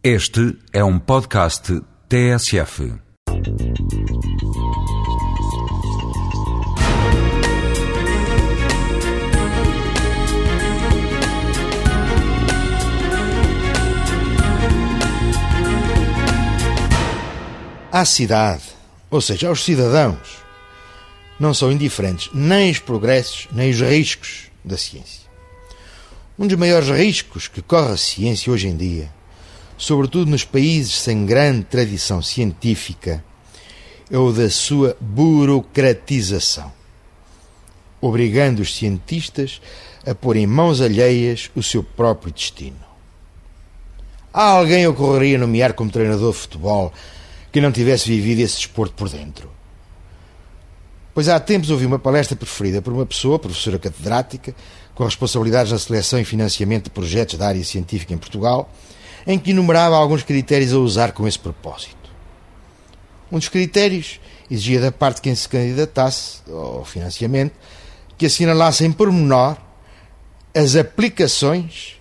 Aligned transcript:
Este 0.00 0.56
é 0.72 0.84
um 0.84 0.96
podcast 0.96 1.82
TSF. 2.08 2.94
À 17.90 18.04
cidade, 18.04 18.62
ou 19.10 19.20
seja, 19.20 19.48
aos 19.48 19.64
cidadãos, 19.64 20.38
não 21.40 21.52
são 21.52 21.72
indiferentes 21.72 22.30
nem 22.32 22.70
os 22.70 22.78
progressos 22.78 23.48
nem 23.50 23.70
os 23.70 23.80
riscos 23.80 24.44
da 24.64 24.76
ciência. 24.76 25.28
Um 26.38 26.46
dos 26.46 26.56
maiores 26.56 26.88
riscos 26.88 27.48
que 27.48 27.60
corre 27.60 27.94
a 27.94 27.96
ciência 27.96 28.52
hoje 28.52 28.68
em 28.68 28.76
dia, 28.76 29.17
sobretudo 29.78 30.30
nos 30.30 30.44
países 30.44 30.94
sem 30.94 31.24
grande 31.24 31.64
tradição 31.64 32.20
científica, 32.20 33.24
é 34.10 34.18
o 34.18 34.32
da 34.32 34.50
sua 34.50 34.96
burocratização, 35.00 36.72
obrigando 38.00 38.60
os 38.60 38.74
cientistas 38.74 39.60
a 40.06 40.14
pôr 40.14 40.36
em 40.36 40.46
mãos 40.46 40.80
alheias 40.80 41.50
o 41.54 41.62
seu 41.62 41.82
próprio 41.82 42.32
destino. 42.32 42.88
Há 44.32 44.50
alguém 44.50 44.86
ocorreria 44.86 45.38
nomear 45.38 45.74
como 45.74 45.90
treinador 45.90 46.32
de 46.32 46.38
futebol 46.38 46.92
que 47.50 47.60
não 47.60 47.72
tivesse 47.72 48.08
vivido 48.08 48.40
esse 48.40 48.56
desporto 48.56 48.94
por 48.94 49.08
dentro? 49.08 49.50
Pois 51.14 51.28
há 51.28 51.40
tempos 51.40 51.70
ouvi 51.70 51.84
uma 51.84 51.98
palestra 51.98 52.36
preferida 52.36 52.80
por 52.80 52.92
uma 52.92 53.04
pessoa, 53.04 53.38
professora 53.38 53.78
catedrática, 53.78 54.54
com 54.94 55.04
responsabilidades 55.04 55.72
na 55.72 55.78
seleção 55.78 56.20
e 56.20 56.24
financiamento 56.24 56.84
de 56.84 56.90
projetos 56.90 57.38
da 57.38 57.48
área 57.48 57.64
científica 57.64 58.14
em 58.14 58.18
Portugal, 58.18 58.72
em 59.28 59.38
que 59.38 59.50
enumerava 59.50 59.94
alguns 59.94 60.22
critérios 60.22 60.72
a 60.72 60.78
usar 60.78 61.12
com 61.12 61.28
esse 61.28 61.38
propósito. 61.38 61.96
Um 63.30 63.38
dos 63.38 63.50
critérios 63.50 64.18
exigia 64.50 64.80
da 64.80 64.90
parte 64.90 65.16
de 65.16 65.22
quem 65.22 65.34
se 65.34 65.46
candidatasse 65.46 66.40
ao 66.50 66.82
financiamento 66.82 67.52
que 68.16 68.24
assinalasse 68.24 68.86
em 68.86 68.90
pormenor 68.90 69.58
as 70.54 70.74
aplicações 70.74 71.96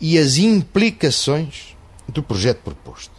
e 0.00 0.18
as 0.18 0.36
implicações 0.36 1.76
do 2.08 2.20
projeto 2.20 2.58
proposto. 2.58 3.14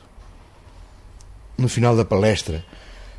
No 1.57 1.69
final 1.69 1.95
da 1.95 2.03
palestra, 2.03 2.65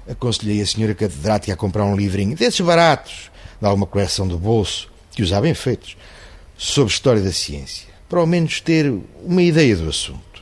aconselhei 0.07 0.61
a 0.61 0.67
senhora 0.67 0.95
catedrática 0.95 1.55
a 1.55 1.57
comprar 1.57 1.85
um 1.85 1.97
livrinho 1.97 2.37
desses 2.37 2.61
baratos, 2.61 3.31
de 3.59 3.67
alguma 3.67 3.87
coleção 3.87 4.29
do 4.29 4.39
bolso, 4.39 4.93
que 5.11 5.33
há 5.33 5.41
bem 5.41 5.55
feitos, 5.55 5.97
sobre 6.57 6.93
história 6.93 7.23
da 7.23 7.33
ciência, 7.33 7.89
para 8.09 8.21
ao 8.21 8.27
menos 8.27 8.61
ter 8.61 8.93
uma 9.25 9.43
ideia 9.43 9.75
do 9.75 9.89
assunto. 9.89 10.34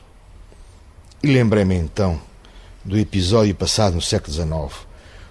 E 1.25 1.31
lembrei-me 1.31 1.75
então 1.75 2.19
do 2.83 2.99
episódio 2.99 3.55
passado 3.55 3.93
no 3.93 4.01
século 4.01 4.33
XIX, 4.33 4.85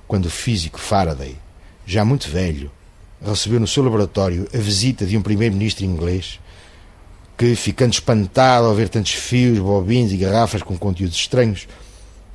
quando 0.08 0.24
o 0.24 0.30
físico 0.30 0.80
Faraday, 0.80 1.36
já 1.84 2.02
muito 2.02 2.30
velho, 2.30 2.70
recebeu 3.22 3.60
no 3.60 3.66
seu 3.66 3.82
laboratório 3.82 4.48
a 4.54 4.56
visita 4.56 5.04
de 5.04 5.18
um 5.18 5.20
primeiro-ministro 5.20 5.84
inglês 5.84 6.40
que, 7.36 7.54
ficando 7.54 7.92
espantado 7.92 8.68
ao 8.68 8.74
ver 8.74 8.88
tantos 8.88 9.12
fios, 9.12 9.58
bobins 9.58 10.10
e 10.12 10.16
garrafas 10.16 10.62
com 10.62 10.78
conteúdos 10.78 11.14
estranhos, 11.14 11.68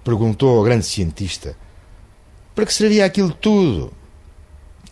perguntou 0.03 0.55
ao 0.55 0.63
grande 0.63 0.85
cientista 0.85 1.57
para 2.53 2.63
que 2.63 2.73
servia 2.75 3.05
aquilo 3.05 3.31
tudo 3.31 3.91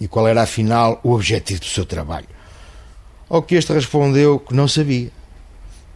e 0.01 0.07
qual 0.07 0.27
era 0.27 0.41
afinal 0.41 0.99
o 1.03 1.11
objetivo 1.13 1.59
do 1.59 1.67
seu 1.67 1.85
trabalho. 1.85 2.27
Ao 3.29 3.43
que 3.43 3.53
este 3.53 3.71
respondeu 3.71 4.39
que 4.39 4.55
não 4.55 4.67
sabia, 4.67 5.11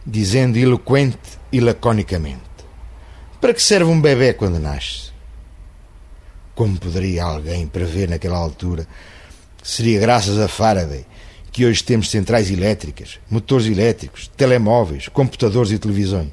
dizendo 0.06 0.56
eloquente 0.56 1.18
e 1.50 1.58
laconicamente: 1.58 2.49
Para 3.40 3.54
que 3.54 3.62
serve 3.62 3.90
um 3.90 3.98
bebê 3.98 4.34
quando 4.34 4.58
nasce? 4.58 5.10
Como 6.54 6.78
poderia 6.78 7.24
alguém 7.24 7.66
prever 7.66 8.06
naquela 8.06 8.36
altura 8.36 8.86
que 9.62 9.66
seria 9.66 9.98
graças 9.98 10.38
a 10.38 10.46
Faraday 10.46 11.06
que 11.50 11.64
hoje 11.64 11.82
temos 11.82 12.10
centrais 12.10 12.50
elétricas, 12.50 13.18
motores 13.30 13.66
elétricos, 13.66 14.30
telemóveis, 14.36 15.08
computadores 15.08 15.72
e 15.72 15.78
televisões? 15.78 16.28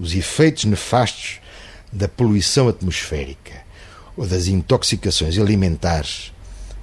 Os 0.00 0.14
efeitos 0.14 0.64
nefastos 0.64 1.40
da 1.92 2.08
poluição 2.08 2.66
atmosférica 2.66 3.60
ou 4.16 4.26
das 4.26 4.46
intoxicações 4.46 5.38
alimentares 5.38 6.32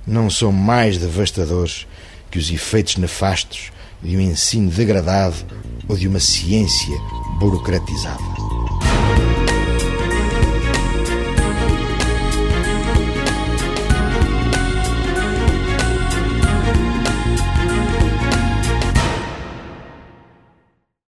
não 0.06 0.30
são 0.30 0.52
mais 0.52 1.00
devastadores 1.00 1.88
que 2.30 2.38
os 2.38 2.52
efeitos 2.52 2.98
nefastos 2.98 3.72
de 4.04 4.16
um 4.16 4.22
ensino 4.22 4.70
degradado 4.70 5.36
ou 5.88 5.98
de 5.98 6.08
uma 6.08 6.20
ciência 6.20 6.96
burocratizada. 7.40 8.39